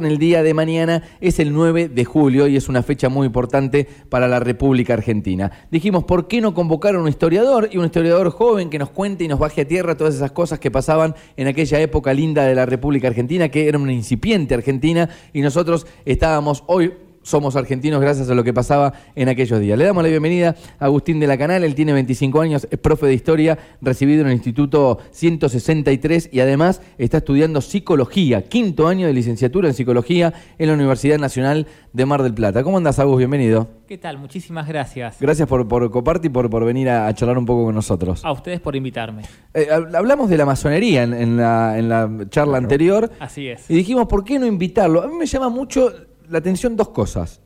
[0.00, 3.88] El día de mañana es el 9 de julio y es una fecha muy importante
[4.08, 5.50] para la República Argentina.
[5.72, 9.24] Dijimos, ¿por qué no convocar a un historiador y un historiador joven que nos cuente
[9.24, 12.54] y nos baje a tierra todas esas cosas que pasaban en aquella época linda de
[12.54, 16.92] la República Argentina, que era una incipiente Argentina y nosotros estábamos hoy
[17.22, 19.78] somos argentinos gracias a lo que pasaba en aquellos días.
[19.78, 23.06] Le damos la bienvenida a Agustín de la Canal, él tiene 25 años, es profe
[23.06, 29.12] de historia, recibido en el Instituto 163 y además está estudiando psicología, quinto año de
[29.12, 32.62] licenciatura en psicología en la Universidad Nacional de Mar del Plata.
[32.62, 33.18] ¿Cómo andas, Agus?
[33.18, 33.68] Bienvenido.
[33.86, 34.18] ¿Qué tal?
[34.18, 35.16] Muchísimas gracias.
[35.18, 38.24] Gracias por, por coparte y por, por venir a, charlar un poco con nosotros.
[38.24, 39.22] A ustedes por invitarme.
[39.54, 43.10] Eh, hablamos de la masonería en, la, en la charla anterior.
[43.18, 43.70] Así es.
[43.70, 45.02] Y dijimos, ¿por qué no invitarlo?
[45.02, 45.90] A mí me llama mucho
[46.30, 47.40] la atención dos cosas.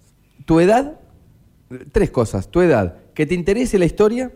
[0.44, 1.00] Tu edad,
[1.92, 2.48] tres cosas.
[2.48, 4.32] Tu edad, que te interese la historia,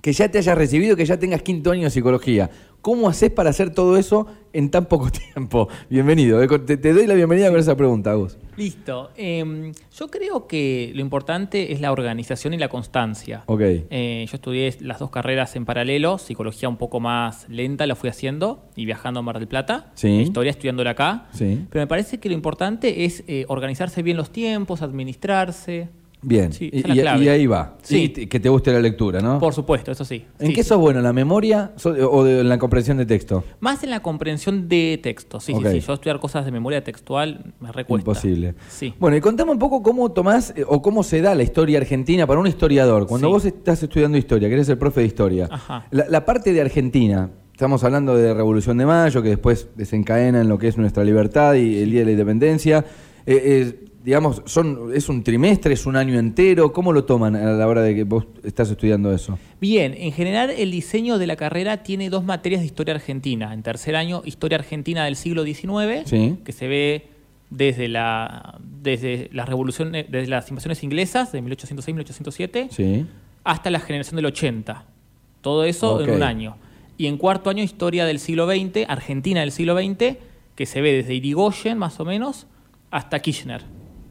[0.00, 2.50] que ya te hayas recibido, que ya tengas quinto año de psicología.
[2.84, 5.70] ¿Cómo haces para hacer todo eso en tan poco tiempo?
[5.88, 6.42] Bienvenido.
[6.42, 8.36] Eh, te, doy la bienvenida con esa pregunta, Gus.
[8.58, 9.10] Listo.
[9.16, 13.42] Em, yo creo que lo importante es la organización y la constancia.
[13.46, 13.62] Ok.
[13.62, 18.10] Eh, yo estudié las dos carreras en paralelo, psicología un poco más lenta la fui
[18.10, 19.90] haciendo y viajando a Mar del Plata.
[19.94, 20.20] Sí.
[20.20, 21.28] Historia estudiándola acá.
[21.32, 21.64] Sí.
[21.70, 25.88] Pero me parece que lo importante es eh, organizarse bien los tiempos, administrarse.
[26.24, 27.76] Bien, y, ahí va.
[27.82, 28.08] Sí.
[28.08, 29.38] que te guste la lectura, ¿no?
[29.38, 30.24] Por supuesto, eso sí.
[30.38, 31.00] ¿En qué sos bueno?
[31.00, 33.44] ¿En la memoria o en la comprensión de texto?
[33.60, 35.80] Más en la comprensión de texto, sí, sí, sí.
[35.80, 38.00] Yo estudiar cosas de memoria textual me recuerda.
[38.00, 38.54] Imposible.
[38.68, 38.94] Sí.
[38.98, 42.26] Bueno, y contame un poco cómo tomás eh, o cómo se da la historia argentina
[42.26, 43.06] para un historiador.
[43.06, 45.48] Cuando vos estás estudiando historia, que eres el profe de historia,
[45.90, 50.58] La, parte de Argentina, Estamos hablando de Revolución de Mayo, que después desencadena en lo
[50.58, 52.84] que es nuestra libertad y el Día de la Independencia.
[53.26, 56.72] Eh, eh, digamos, son, ¿es un trimestre, es un año entero?
[56.72, 59.38] ¿Cómo lo toman a la hora de que vos estás estudiando eso?
[59.60, 63.54] Bien, en general el diseño de la carrera tiene dos materias de historia argentina.
[63.54, 66.04] En tercer año, historia argentina del siglo XIX,
[66.44, 67.06] que se ve
[67.50, 73.06] desde la desde las revoluciones, desde las invasiones inglesas de 1806-1807
[73.44, 74.84] hasta la generación del 80.
[75.40, 76.56] Todo eso en un año.
[76.96, 80.16] Y en cuarto año, historia del siglo XX, Argentina del siglo XX,
[80.54, 82.46] que se ve desde Irigoyen más o menos
[82.94, 83.62] hasta Kirchner.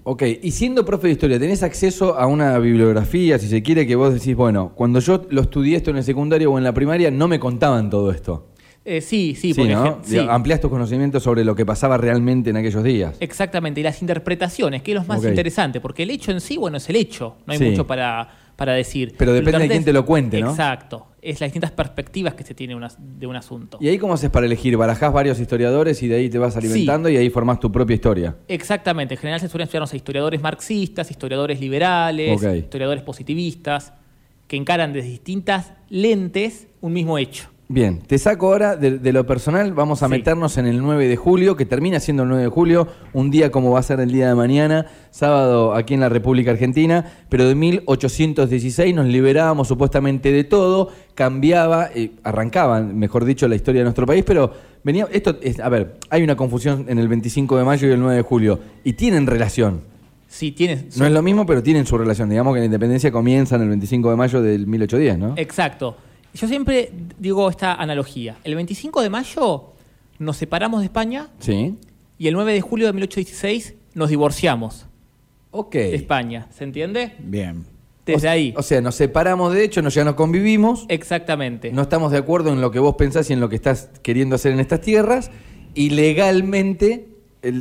[0.03, 3.95] Ok, y siendo profe de historia, ¿tenés acceso a una bibliografía, si se quiere, que
[3.95, 7.09] vos decís, bueno, cuando yo lo estudié esto en el secundario o en la primaria,
[7.09, 8.49] no me contaban todo esto?
[8.83, 10.01] Eh, sí, sí, sí, ¿no?
[10.29, 13.16] Ampliás tus conocimientos sobre lo que pasaba realmente en aquellos días.
[13.22, 16.75] Exactamente, y las interpretaciones, que es lo más interesante, porque el hecho en sí, bueno,
[16.75, 19.16] es el hecho, no hay mucho para, para decir.
[19.18, 20.52] Pero depende de quién te lo cuente, ¿no?
[20.52, 23.78] Exacto, es las distintas perspectivas que se tiene de un asunto.
[23.81, 24.75] ¿Y ahí cómo haces para elegir?
[24.78, 28.36] ¿Barajás varios historiadores y de ahí te vas alimentando y ahí formás tu propia historia?
[28.47, 33.94] Exactamente, en general se suelen estudiar historiadores marxistas, historiadores liberales, historiadores positivistas,
[34.47, 37.53] que encaran desde distintas lentes un mismo hecho.
[37.73, 41.56] Bien, te saco ahora de, lo personal, vamos a meternos en el 9 de julio,
[41.56, 44.28] que termina siendo el 9 de julio, un día como va a ser el día
[44.28, 50.44] de mañana, sábado aquí en la República Argentina, pero de 1816 nos liberábamos supuestamente de
[50.44, 54.53] todo, cambiaba, eh, arrancaba, mejor dicho, la historia de nuestro país, pero
[54.84, 58.00] venía, esto es, a ver, hay una confusión en el 25 de mayo y el
[58.00, 59.81] 9 de julio, y tienen relación.
[60.28, 60.90] Sí, tienen.
[60.95, 62.29] No es lo mismo, pero tienen su relación.
[62.29, 65.34] Digamos que la independencia comienza en el 25 de mayo del 1810, ¿no?
[65.38, 65.95] Exacto.
[66.33, 68.38] Yo siempre digo esta analogía.
[68.44, 69.73] El 25 de mayo
[70.19, 71.29] nos separamos de España.
[71.39, 71.75] Sí.
[72.17, 74.88] Y el 9 de julio de 1816 nos divorciamos.
[75.51, 75.73] Ok.
[75.73, 76.47] De España.
[76.51, 77.13] ¿Se entiende?
[77.19, 77.66] Bien.
[78.05, 78.53] Desde ahí.
[78.57, 80.85] O sea, nos separamos de hecho, ya no convivimos.
[80.89, 81.72] Exactamente.
[81.72, 84.35] No estamos de acuerdo en lo que vos pensás y en lo que estás queriendo
[84.35, 85.29] hacer en estas tierras.
[85.75, 87.07] Y legalmente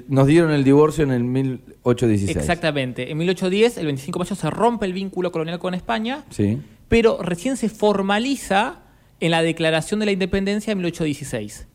[0.09, 2.37] nos dieron el divorcio en el 1816.
[2.37, 3.11] Exactamente.
[3.11, 6.25] En 1810, el 25 de mayo, se rompe el vínculo colonial con España.
[6.31, 6.59] Sí
[6.93, 8.81] pero recién se formaliza
[9.19, 11.67] en la Declaración de la Independencia de 1816.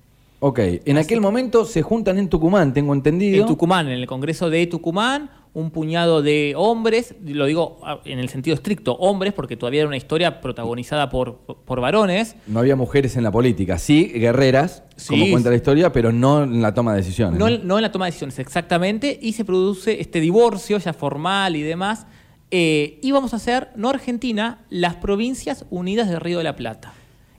[0.41, 3.41] Ok, en aquel momento se juntan en Tucumán, tengo entendido.
[3.41, 8.19] En Tucumán, en el Congreso de Tucumán, un puñado de hombres, lo digo ah, en
[8.19, 12.35] el sentido estricto, hombres, porque todavía era una historia protagonizada por, por varones.
[12.45, 16.61] No había mujeres en la política, sí, guerreras, como cuenta la historia, pero no en
[16.61, 17.39] la toma de decisiones.
[17.39, 17.77] No, ¿no?
[17.77, 22.05] en la toma de decisiones, exactamente, y se produce este divorcio ya formal y demás
[22.51, 26.93] eh, íbamos a hacer, no Argentina, las Provincias Unidas del Río de la Plata.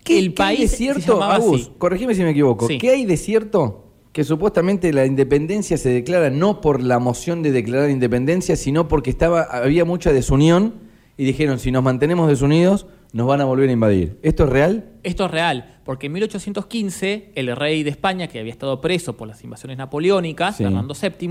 [0.05, 3.85] ¿Qué, el país hay de cierto, Agus, corregime si me equivoco, ¿qué hay de cierto
[4.13, 9.11] que supuestamente la independencia se declara no por la moción de declarar independencia, sino porque
[9.11, 10.75] estaba, había mucha desunión
[11.17, 14.19] y dijeron, si nos mantenemos desunidos, nos van a volver a invadir.
[14.23, 14.91] ¿Esto es real?
[15.03, 19.29] Esto es real, porque en 1815 el rey de España, que había estado preso por
[19.29, 21.29] las invasiones napoleónicas, Fernando VII,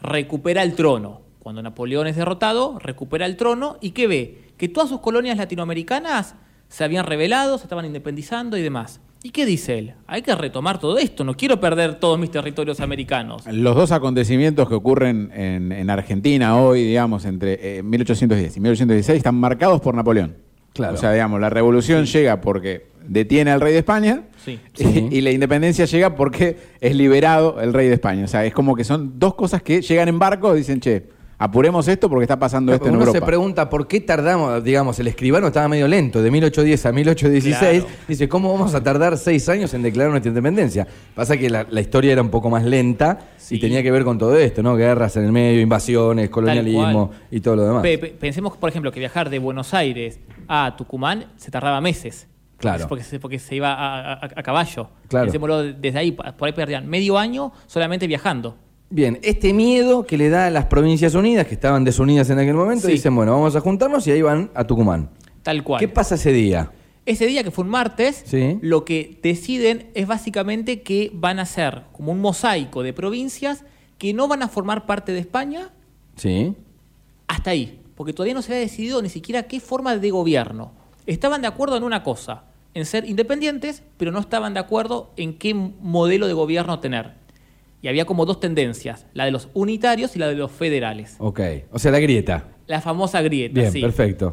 [0.00, 4.38] recupera el trono cuando Napoleón es derrotado, recupera el trono y ¿qué ve?
[4.56, 6.36] Que todas sus colonias latinoamericanas
[6.68, 9.00] se habían rebelado, se estaban independizando y demás.
[9.24, 9.94] ¿Y qué dice él?
[10.06, 13.44] Hay que retomar todo esto, no quiero perder todos mis territorios americanos.
[13.46, 19.34] Los dos acontecimientos que ocurren en, Argentina hoy, digamos, entre 1810 eh, y 1816, están
[19.34, 20.36] marcados por Napoleón.
[20.72, 20.94] Claro.
[20.94, 24.22] O sea, digamos, la revolución llega porque detiene al rey de España
[24.76, 28.24] Y, la independencia llega porque es liberado el rey de España.
[28.24, 31.21] O sea, es como que son dos cosas que llegan en barco y dicen, che,
[31.42, 33.18] apuremos esto porque está pasando esto en uno Europa.
[33.18, 37.84] se pregunta por qué tardamos, digamos, el escribano estaba medio lento, de 1810 a 1816.
[38.06, 40.86] Dice, ¿cómo vamos a tardar seis años en declarar nuestra independencia?
[41.16, 43.18] Pasa que la, historia era un poco más lenta
[43.50, 44.76] y tenía que ver con todo esto, ¿no?
[44.76, 48.08] Guerras en el medio, invasiones, colonialismo y todo lo demás.
[48.20, 52.28] pensemos, por ejemplo, que viajar de Buenos Aires a Tucumán se tardaba meses.
[52.58, 52.86] Claro.
[52.86, 54.90] Porque, se, porque se iba a, caballo.
[55.08, 55.32] Claro.
[55.32, 55.40] Se
[55.80, 58.56] desde ahí, por ahí perdían medio año solamente viajando.
[58.94, 62.52] Bien, este miedo que le da a las Provincias Unidas, que estaban desunidas en aquel
[62.52, 65.08] momento, dicen, bueno, vamos a juntarnos y ahí van a Tucumán.
[65.42, 65.80] Tal cual.
[65.80, 66.70] ¿Qué pasa ese día?
[67.06, 68.22] Ese día, que fue un martes,
[68.60, 73.64] lo que deciden es básicamente que van a ser como un mosaico de provincias
[73.96, 75.70] que no van a formar parte de España.
[76.16, 76.54] Sí.
[77.28, 77.80] Hasta ahí.
[77.94, 80.72] Porque todavía no se había decidido ni siquiera qué forma de gobierno.
[81.06, 82.44] Estaban de acuerdo en una cosa,
[82.74, 87.21] en ser independientes, pero no estaban de acuerdo en qué modelo de gobierno tener.
[87.82, 91.16] Y había como dos tendencias, la de los unitarios y la de los federales.
[91.18, 91.40] Ok,
[91.72, 92.44] o sea, la grieta.
[92.68, 94.30] La famosa grieta, Bien, perfecto.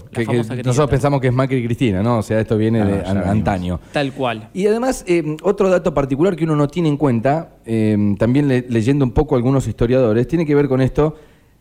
[0.63, 2.19] nosotros pensamos que es Macri y Cristina, ¿no?
[2.19, 3.79] O sea, esto viene de antaño.
[3.91, 4.49] Tal cual.
[4.53, 9.03] Y además, eh, otro dato particular que uno no tiene en cuenta, eh, también leyendo
[9.03, 11.15] un poco algunos historiadores, tiene que ver con esto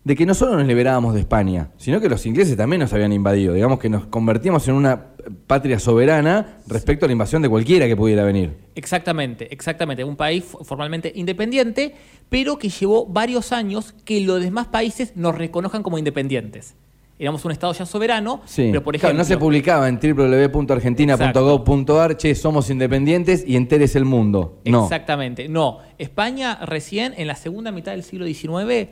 [0.04, 3.12] de que no solo nos liberábamos de España, sino que los ingleses también nos habían
[3.12, 3.54] invadido.
[3.54, 5.06] Digamos que nos convertíamos en una
[5.46, 8.56] patria soberana respecto a la invasión de cualquiera que pudiera venir.
[8.74, 10.04] Exactamente, exactamente.
[10.04, 11.94] Un país formalmente independiente,
[12.28, 16.74] pero que llevó varios años que los demás países nos reconozcan como independientes.
[17.18, 19.18] Éramos un Estado ya soberano, pero por ejemplo...
[19.18, 24.60] no se publicaba en www.argentina.gov.ar, che, somos independientes y enteres el mundo.
[24.64, 25.80] Exactamente, no.
[25.98, 28.90] España recién, en la segunda mitad del siglo XIX,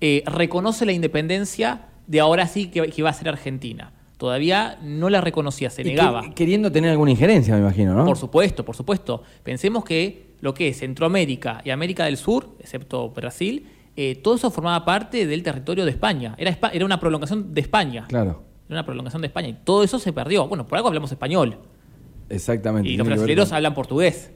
[0.00, 3.92] eh, reconoce la independencia de ahora sí que, que, va a ser Argentina.
[4.16, 6.30] Todavía no la reconocía, se negaba.
[6.34, 8.04] queriendo tener alguna injerencia, me imagino, ¿no?
[8.04, 9.22] Por supuesto, por supuesto.
[9.42, 13.66] Pensemos que lo que es Centroamérica y América del Sur, excepto Brasil,
[13.96, 16.34] eh, todo eso formaba parte del territorio de España.
[16.38, 18.04] Era, era una prolongación de España.
[18.08, 18.42] Claro.
[18.68, 19.48] Era una prolongación de España.
[19.48, 20.48] Y todo eso se perdió.
[20.48, 21.58] Bueno, por algo hablamos español.
[22.28, 22.88] Exactamente.
[22.88, 24.32] Y los brasileños hablan portugués.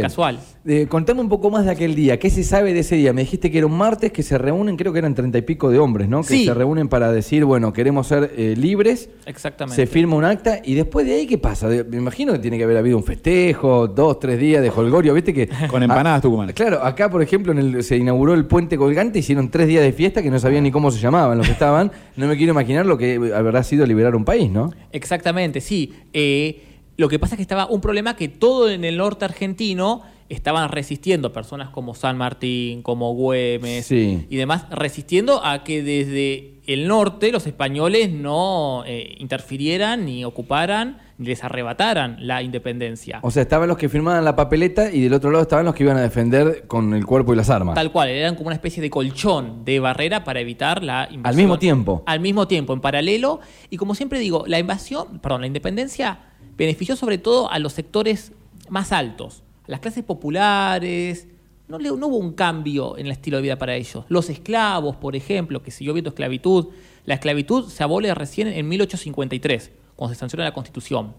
[0.00, 0.40] Casual.
[0.64, 2.18] Eh, contame un poco más de aquel día.
[2.18, 3.12] ¿Qué se sabe de ese día?
[3.12, 5.70] Me dijiste que era un martes que se reúnen, creo que eran treinta y pico
[5.70, 6.22] de hombres, ¿no?
[6.22, 9.08] Que se reúnen para decir, bueno, queremos ser eh, libres.
[9.26, 9.76] Exactamente.
[9.76, 11.68] Se firma un acta y después de ahí, ¿qué pasa?
[11.68, 15.32] Me imagino que tiene que haber habido un festejo, dos, tres días de holgorio, ¿viste?
[15.32, 16.52] que Con empanadas Tucumán.
[16.52, 19.92] Claro, acá, por ejemplo, en el, se inauguró el puente colgante, hicieron tres días de
[19.92, 21.92] fiesta que no sabían ni cómo se llamaban los que estaban.
[22.16, 24.72] No me quiero imaginar lo que habrá sido liberar un país, ¿no?
[24.90, 25.92] Exactamente, sí.
[26.12, 26.65] Eh,
[26.96, 30.70] lo que pasa es que estaba un problema que todo en el norte argentino estaban
[30.70, 37.30] resistiendo, personas como San Martín, como Güemes y demás, resistiendo a que desde el norte
[37.30, 43.20] los españoles no eh, interfirieran ni ocuparan ni les arrebataran la independencia.
[43.22, 45.84] O sea, estaban los que firmaban la papeleta y del otro lado estaban los que
[45.84, 47.74] iban a defender con el cuerpo y las armas.
[47.74, 51.26] Tal cual, eran como una especie de colchón de barrera para evitar la invasión.
[51.26, 52.02] Al mismo tiempo.
[52.04, 53.40] Al mismo tiempo, en paralelo.
[53.70, 56.18] Y como siempre digo, la invasión, perdón, la independencia
[56.56, 58.32] benefició sobre todo a los sectores
[58.68, 61.28] más altos las clases populares,
[61.68, 64.04] no, no, hubo un cambio en el estilo de vida para ellos.
[64.08, 66.68] Los esclavos, por ejemplo, que siguió viendo esclavitud,
[67.04, 71.14] la esclavitud se abole recién en 1853, cuando se sanciona la Constitución.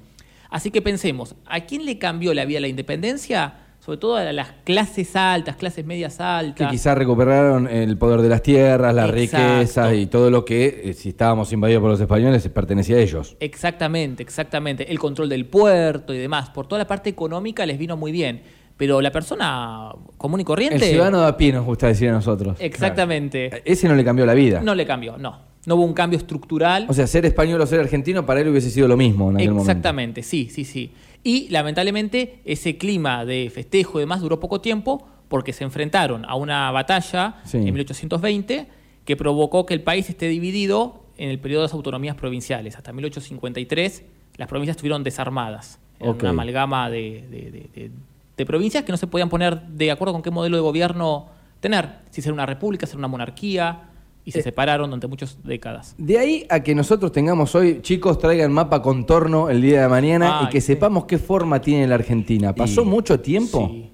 [0.50, 3.67] Así que pensemos, ¿a quién le cambió la vida la independencia?
[3.88, 6.68] Sobre todo a las clases altas, clases medias altas.
[6.68, 10.94] Que quizás recuperaron el poder de las tierras, las riquezas y todo lo que, eh,
[10.94, 13.38] si estábamos invadidos por los españoles, pertenecía a ellos.
[13.40, 14.92] Exactamente, exactamente.
[14.92, 16.50] El control del puerto y demás.
[16.50, 18.42] Por toda la parte económica les vino muy bien.
[18.76, 20.76] Pero la persona común y corriente.
[20.76, 22.58] El ciudadano de a pie nos gusta decir a nosotros.
[22.60, 23.62] Exactamente.
[23.64, 24.60] Ese no le cambió la vida.
[24.62, 25.47] No le cambió, no.
[25.68, 26.86] No hubo un cambio estructural.
[26.88, 29.50] O sea, ser español o ser argentino para él hubiese sido lo mismo en aquel
[29.50, 29.70] momento.
[29.70, 30.94] Exactamente, sí, sí, sí.
[31.26, 36.36] Y lamentablemente ese clima de festejo y demás duró poco tiempo porque se enfrentaron a
[36.36, 38.66] una batalla en 1820
[39.04, 42.78] que provocó que el país esté dividido en el periodo de las autonomías provinciales.
[42.78, 44.04] Hasta 1853
[44.38, 45.80] las provincias estuvieron desarmadas.
[46.00, 47.92] Era una amalgama de,
[48.38, 51.28] de, provincias que no se podían poner de acuerdo con qué modelo de gobierno
[51.60, 51.90] tener.
[52.12, 53.87] Si ser una república, ser una monarquía
[54.28, 55.96] y se eh, separaron durante muchas décadas.
[55.98, 60.42] De ahí a que nosotros tengamos hoy, chicos, traigan mapa contorno el día de mañana
[60.44, 62.54] y que sepamos qué forma tiene la Argentina.
[62.54, 63.70] ¿Pasó mucho tiempo?
[63.72, 63.90] Sí.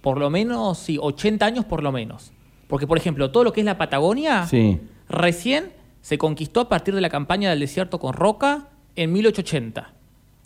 [0.00, 2.32] Por, lo menos, sí, 80 años por lo menos.
[2.66, 4.48] Porque, por ejemplo, todo lo que es la Patagonia,
[5.08, 9.94] recién se conquistó a partir de la campaña del desierto con Roca en 1880.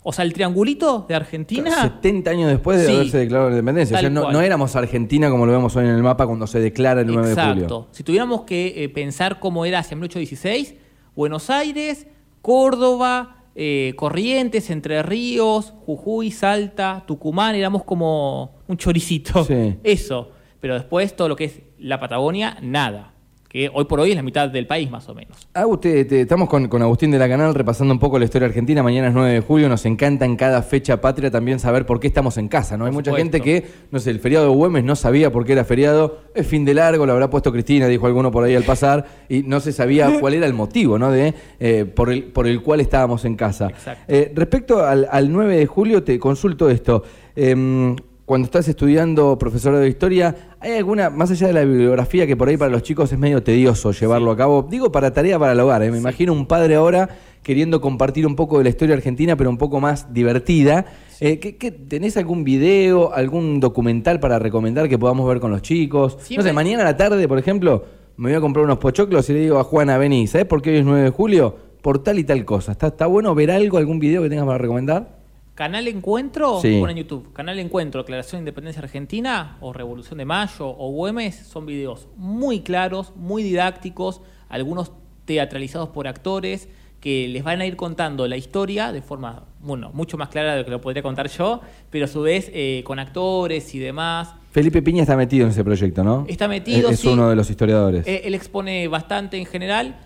[0.03, 1.83] O sea, el triangulito de Argentina.
[1.83, 3.97] 70 años después de haberse declarado la independencia.
[3.97, 7.01] O sea, no, éramos Argentina como lo vemos hoy en el mapa cuando se declara
[7.01, 7.51] el 9 de julio.
[7.53, 7.87] Exacto.
[7.91, 10.75] Si tuviéramos que eh, pensar cómo era hacia 1816,
[11.15, 12.07] Buenos Aires,
[12.41, 19.45] Córdoba, eh, Corrientes, Entre Ríos, Jujuy, Salta, Tucumán, éramos como un choricito.
[19.83, 20.31] Eso.
[20.59, 23.11] Pero después todo lo que es la Patagonia, nada
[23.51, 25.49] que hoy por hoy es la mitad del país más o menos.
[25.53, 28.81] Ah, usted, estamos con, Agustín de la Canal repasando un poco la historia argentina.
[28.81, 32.07] Mañana es 9 de julio, nos encanta en cada fecha patria también saber por qué
[32.07, 32.77] estamos en casa.
[32.77, 32.85] ¿no?
[32.85, 35.65] Hay mucha gente que, no sé, el feriado de Güemes no sabía por qué era
[35.65, 39.05] feriado, es fin de largo, lo habrá puesto Cristina, dijo alguno por ahí al pasar,
[39.27, 41.11] y no se sabía cuál era el motivo ¿no?
[41.11, 43.67] de, eh, por, el, por el cual estábamos en casa.
[44.07, 47.03] Eh, respecto al, al, 9 de julio, te consulto esto.
[47.35, 47.97] Em,
[48.31, 52.47] cuando estás estudiando profesorado de historia, ¿hay alguna, más allá de la bibliografía, que por
[52.47, 54.65] ahí para los chicos es medio tedioso llevarlo a cabo?
[54.71, 55.91] Digo, para tarea para el hogar, ¿eh?
[55.91, 57.09] me imagino un padre ahora
[57.43, 60.85] queriendo compartir un poco de la historia argentina, pero un poco más divertida.
[61.19, 61.57] Eh,
[61.89, 66.17] tenés algún video, algún documental para recomendar que podamos ver con los chicos?
[66.33, 67.83] No sé, mañana a la tarde, por ejemplo,
[68.15, 70.69] me voy a comprar unos pochoclos y le digo a Juana, vení, ¿sabes por qué
[70.69, 71.53] hoy es 9 de julio?
[71.81, 72.71] Por tal y tal cosa.
[72.71, 75.20] ¿Está, está bueno ver algo, algún video que tengas para recomendar?
[75.55, 76.75] Canal Encuentro, sí.
[76.75, 81.65] en YouTube, Canal Encuentro, Declaración de Independencia Argentina, o Revolución de Mayo, o Güemes, son
[81.65, 84.91] videos muy claros, muy didácticos, algunos
[85.25, 86.69] teatralizados por actores,
[87.01, 90.59] que les van a ir contando la historia de forma, bueno, mucho más clara de
[90.59, 94.35] lo que lo podría contar yo, pero a su vez eh, con actores y demás.
[94.51, 96.25] Felipe Piña está metido en ese proyecto, ¿no?
[96.29, 98.07] Está metido, Es, es uno de los historiadores.
[98.07, 99.99] Eh, él expone bastante en general,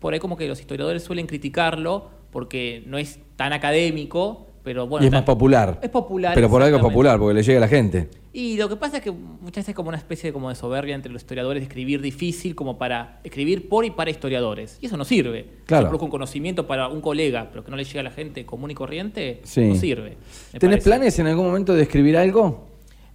[0.00, 5.12] por ahí como que los historiadores suelen criticarlo, porque no es tan académico, y es
[5.12, 5.78] más popular.
[5.82, 6.34] Es popular.
[6.34, 8.08] Pero por algo es popular, porque le llega a la gente.
[8.32, 10.54] Y lo que pasa es que muchas veces es como una especie de, como de
[10.54, 14.78] soberbia entre los historiadores de escribir difícil como para escribir por y para historiadores.
[14.80, 15.46] Y eso no sirve.
[15.66, 15.90] Claro.
[15.90, 18.70] Si un conocimiento para un colega, pero que no le llega a la gente común
[18.70, 20.16] y corriente, no sirve.
[20.58, 22.68] ¿Tenés planes en algún momento de escribir algo?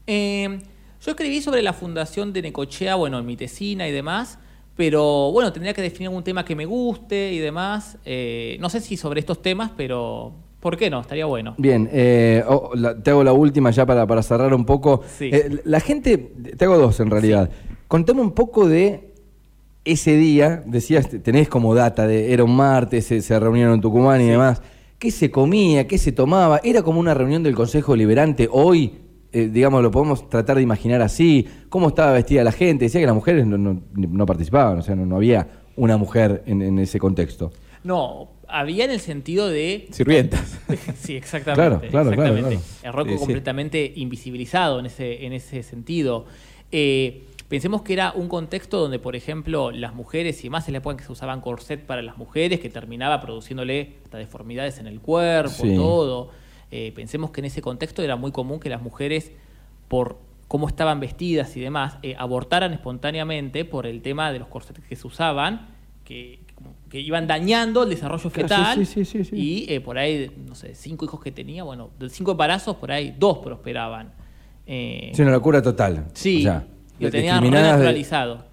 [0.05, 0.59] Eh,
[1.03, 4.37] yo escribí sobre la fundación de Necochea, bueno, en mi tesina y demás.
[4.75, 7.97] Pero bueno, tendría que definir algún tema que me guste y demás.
[8.05, 11.01] Eh, no sé si sobre estos temas, pero ¿Por qué no?
[11.01, 11.53] Estaría bueno.
[11.57, 12.71] Bien, eh, oh,
[13.03, 15.01] te hago la última ya para, para cerrar un poco.
[15.19, 17.49] Eh, la gente, te hago dos en realidad.
[17.87, 19.13] Contame un poco de
[19.85, 24.25] ese día, decías, tenés como data de, era un martes, se, reunieron en Tucumán y
[24.25, 24.61] demás.
[24.97, 25.87] ¿Qué se comía?
[25.87, 26.59] ¿Qué se tomaba?
[26.63, 28.93] ¿Era como una reunión del Consejo Liberante hoy?
[29.31, 31.47] Eh, digamos, lo podemos tratar de imaginar así.
[31.69, 32.85] ¿Cómo estaba vestida la gente?
[32.85, 36.97] Decía que las mujeres no, participaban, o sea, no, había una mujer en, en ese
[36.97, 37.51] contexto.
[37.87, 39.87] No, había en el sentido de...
[39.91, 40.59] Sirvientas.
[40.99, 41.87] sí, exactamente.
[41.87, 42.59] Claro, claro, exactamente.
[42.83, 46.25] El rock completamente invisibilizado en ese, en ese sentido.
[46.73, 50.79] Eh, pensemos que era un contexto donde, por ejemplo, las mujeres, y más en la
[50.79, 54.99] época que se usaban corset para las mujeres, que terminaba produciéndole hasta deformidades en el
[54.99, 56.31] cuerpo, todo.
[56.71, 59.31] Eh, pensemos que en ese contexto era muy común que las mujeres,
[59.87, 60.17] por
[60.49, 64.97] cómo estaban vestidas y demás, eh, abortaran espontáneamente por el tema de los corsets que
[64.97, 65.69] se usaban,
[66.03, 66.39] que
[66.89, 68.87] que iban dañando el desarrollo fetal.
[69.33, 72.91] y eh, por ahí, no sé, cinco hijos que tenía, bueno, de cinco embarazos, por
[72.91, 74.13] ahí dos prosperaban.
[74.65, 76.05] Eh, sí, una locura total.
[76.13, 76.47] Sí,
[76.99, 78.45] lo tenían naturalizado.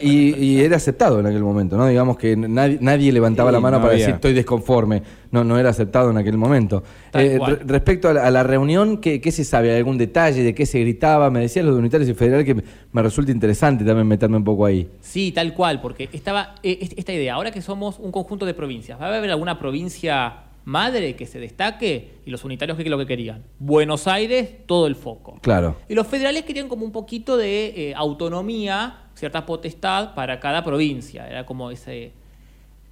[0.00, 1.86] Y, era aceptado en aquel momento, ¿no?
[1.86, 5.02] Digamos que nadie, levantaba la mano para decir estoy desconforme.
[5.30, 6.82] No, no era aceptado en aquel momento.
[7.12, 9.76] Eh, respecto a la, reunión, ¿qué, se sabe?
[9.76, 11.30] ¿Algún detalle de qué se gritaba?
[11.30, 12.56] Me decían los de unitarios y federal que
[12.92, 14.88] me resulta interesante también meterme un poco ahí.
[15.00, 17.34] Sí, tal cual, porque estaba eh, esta idea.
[17.34, 21.40] Ahora que somos un conjunto de provincias, ¿va a haber alguna provincia madre que se
[21.40, 23.42] destaque y los unitarios que es lo que querían.
[23.58, 25.38] Buenos Aires, todo el foco.
[25.42, 25.76] Claro.
[25.88, 31.26] Y los federales querían como un poquito de eh, autonomía cierta potestad para cada provincia.
[31.28, 32.12] Era como ese.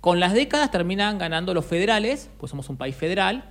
[0.00, 3.44] Con las décadas terminan ganando los federales, pues somos un país federal,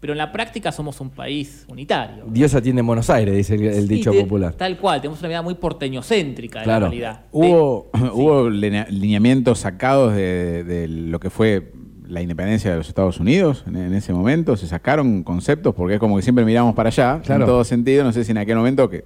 [0.00, 2.24] pero en la práctica somos un país unitario.
[2.26, 4.54] Dios atiende en Buenos Aires, dice el, dicho popular.
[4.54, 7.20] Tal cual, tenemos una vida muy porteñocéntrica de la realidad.
[7.32, 11.72] Hubo, hubo lineamientos sacados de, lo que fue
[12.10, 16.16] la independencia de los Estados Unidos en, ese momento, se sacaron conceptos, porque es como
[16.16, 19.04] que siempre miramos para allá, en todo sentido, no sé si en aquel momento que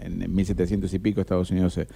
[0.00, 1.86] en 1700 y pico Estados Unidos se,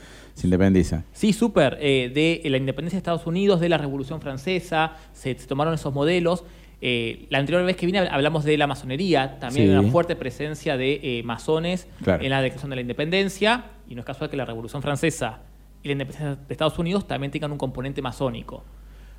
[0.44, 1.04] independiza.
[1.12, 1.78] Sí, súper.
[1.80, 6.44] Eh, de la independencia de Estados Unidos, de la Revolución Francesa, se, tomaron esos modelos.
[6.82, 10.76] Eh, la anterior vez que vine hablamos de la masonería, también hay una fuerte presencia
[10.76, 14.44] de eh, masones en la declaración de la independencia, y no es casual que la
[14.44, 15.40] Revolución Francesa
[15.82, 18.64] y la independencia de Estados Unidos también tengan un componente masónico.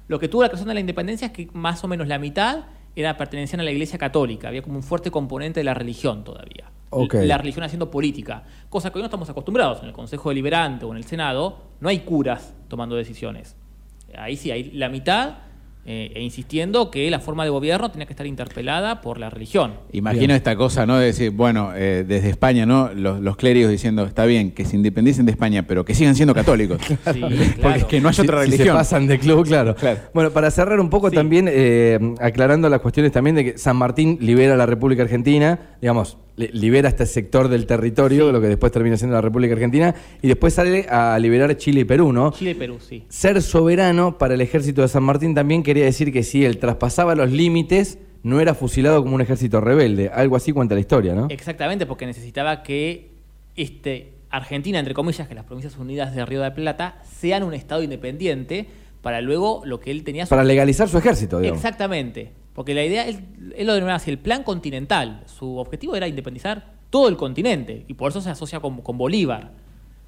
[0.08, 2.66] Lo que tuvo la declaración de la independencia es que más o menos la mitad
[2.96, 6.72] era pertenecían a la Iglesia Católica, había como un fuerte componente de la religión todavía
[7.14, 9.82] la religión haciendo política, cosa que hoy no estamos acostumbrados.
[9.82, 13.56] En el Consejo Deliberante o en el Senado no hay curas tomando decisiones.
[14.18, 15.36] Ahí sí, hay la mitad
[15.88, 19.76] eh, e insistiendo que la forma de gobierno tenía que estar interpelada por la religión.
[19.92, 20.98] Imagino esta cosa, ¿no?
[20.98, 22.92] De decir, bueno, eh, desde España, ¿no?
[22.92, 26.80] Los, clérigos diciendo, está bien, que se independicen de España, pero que sigan siendo católicos.
[27.62, 28.70] Porque es que no hay otra religión.
[28.70, 29.76] se pasan de club, claro.
[30.14, 34.18] Bueno, para cerrar un poco también, eh, aclarando las cuestiones también de que San Martín
[34.22, 38.98] libera a la República Argentina, digamos, libera este sector del territorio, lo que después termina
[38.98, 42.32] siendo la República Argentina, y después sale a liberar Chile y Perú, ¿no?
[42.32, 43.06] Chile y Perú, sí.
[43.10, 47.16] Ser soberano para el ejército de San Martín también quería decir que si él traspasaba
[47.16, 50.10] los límites, no era fusilado como un ejército rebelde.
[50.10, 51.28] Algo así cuenta la historia, ¿no?
[51.30, 53.12] Exactamente, porque necesitaba que
[53.56, 57.54] este, Argentina, entre comillas, que las Provincias Unidas de Río de la Plata, sean un
[57.54, 58.68] Estado independiente
[59.02, 60.26] para luego lo que él tenía...
[60.26, 61.60] Para legalizar su ejército, digamos.
[61.60, 62.32] Exactamente.
[62.56, 65.24] Porque la idea, él, lo denominaba así, el plan continental.
[65.26, 69.52] Su objetivo era independizar todo el continente y por eso se asocia con, Bolívar.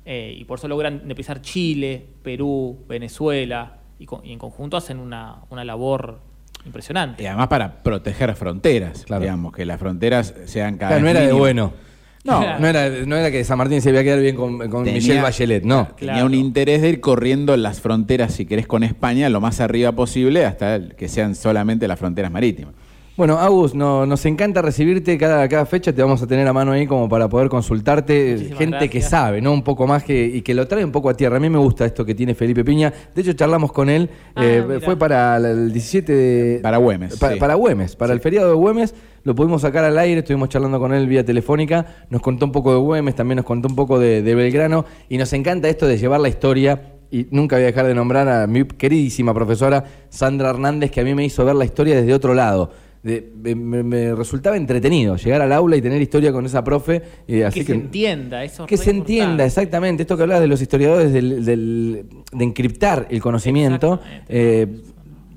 [0.06, 6.22] Eh, y por eso logran independizar Chile, Perú, Venezuela y, en conjunto hacen una, labor
[6.66, 7.22] impresionante.
[7.22, 11.34] Y además para proteger fronteras, digamos, que las fronteras sean cada vez No era de
[11.34, 11.74] bueno.
[12.24, 15.22] No, no era, no era que San Martín se iba a quedar bien con, Michelle
[15.22, 15.88] Bachelet, no.
[15.98, 19.94] Tenía un interés de ir corriendo las fronteras, si querés, con España lo más arriba
[19.94, 22.74] posible hasta que sean solamente las fronteras marítimas.
[23.18, 26.86] Bueno, Agus, nos encanta recibirte cada, cada fecha, te vamos a tener a mano ahí
[26.86, 29.54] como para poder consultarte, gente que sabe, ¿no?
[29.54, 31.38] Un poco más que, y que lo trae un poco a tierra.
[31.38, 32.94] A mí me gusta esto que tiene Felipe Piña.
[33.16, 36.60] De hecho, charlamos con él, ah, eh, fue para el 17 de...
[36.62, 37.18] Para Güemes.
[37.18, 38.94] Para, Güemes, para el feriado de Güemes.
[39.28, 42.72] Lo pudimos sacar al aire, estuvimos charlando con él vía telefónica, nos contó un poco
[42.72, 45.98] de Güemes, también nos contó un poco de, de Belgrano, y nos encanta esto de
[45.98, 50.52] llevar la historia y nunca voy a dejar de nombrar a mi queridísima profesora Sandra
[50.52, 52.72] Hernández, que a mí me hizo ver la historia desde otro lado
[53.04, 57.02] me, resultaba entretenido llegar al aula y tener historia con esa profe.
[57.46, 60.04] Así que, se entienda, eso Que se entienda, exactamente.
[60.04, 62.06] Esto que hablas de los historiadores, de
[62.40, 64.02] encriptar el conocimiento.
[64.28, 64.68] Eh,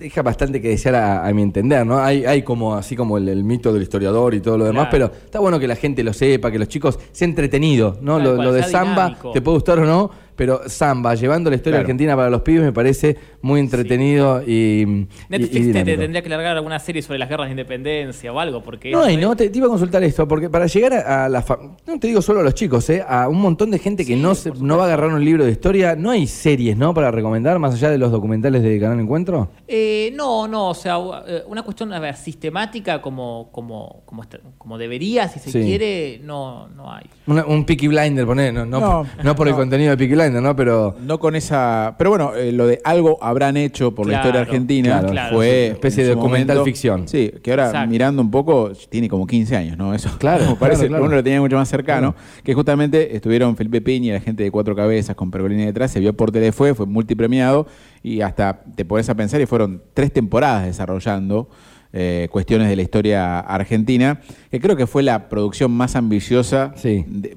[0.00, 1.98] deja bastante que desear a, mi entender, ¿no?
[1.98, 5.38] Hay, hay como así como el, mito del historiador y todo lo demás, pero está
[5.38, 8.18] bueno que la gente lo sepa, que los chicos se entretenido, ¿no?
[8.18, 12.30] lo, de samba, te puede gustar o no, pero samba, llevando la historia argentina para
[12.30, 15.06] los pibes, me parece muy entretenido y.
[15.28, 18.90] Netflix te, tendría que largar alguna serie sobre las guerras de independencia o algo, porque.
[18.90, 21.44] No, y no, te, iba a consultar esto, porque para llegar a, la.
[21.86, 23.04] No te digo solo a los chicos, ¿eh?
[23.06, 25.50] a un montón de gente que no, se, no va a agarrar un libro de
[25.50, 26.94] historia, ¿no hay series, ¿no?
[26.94, 29.50] Para recomendar, más allá de los documentales de Canal Encuentro?
[29.68, 30.96] Eh, no, no, o sea,
[31.28, 34.22] eh, una cuestión a ver, sistemática como, como, como,
[34.56, 37.04] como debería, si se quiere, no, no hay.
[37.26, 40.29] un Peaky Blinder, poner, no, no, no, por el contenido de Peaky Blinder.
[40.32, 40.54] ¿No?
[40.54, 40.96] Pero...
[41.00, 41.94] No con esa...
[41.98, 45.68] Pero bueno, eh, lo de algo habrán hecho por la historia argentina fue...
[45.68, 47.08] Especie de documental ficción.
[47.08, 49.94] Sí, que ahora mirando un poco, tiene como 15 años, ¿no?
[49.94, 52.14] Eso claro, parece que uno lo tenía mucho más cercano,
[52.44, 56.00] que justamente estuvieron Felipe Piña y la gente de Cuatro Cabezas con Pergolini detrás, se
[56.00, 57.66] vio por Telefue, fue multipremiado
[58.02, 61.48] y hasta te pones a pensar y fueron tres temporadas desarrollando
[61.92, 66.74] eh, cuestiones de la historia argentina, que creo que fue la producción más ambiciosa,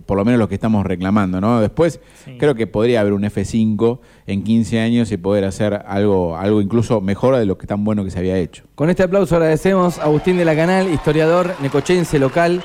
[0.06, 1.42] por lo menos lo que estamos reclamando.
[1.42, 1.60] ¿no?
[1.60, 2.00] Después
[2.38, 7.02] creo que podría haber un F5 en 15 años y poder hacer algo, algo incluso
[7.02, 8.64] mejor de lo que tan bueno que se había hecho.
[8.76, 12.64] Con este aplauso agradecemos a Agustín de la Canal, historiador necochense local,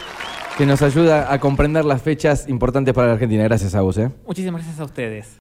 [0.58, 3.44] que nos ayuda a comprender las fechas importantes para la Argentina.
[3.44, 3.96] Gracias, Agus.
[3.98, 4.10] ¿eh?
[4.26, 5.28] Muchísimas gracias a ustedes.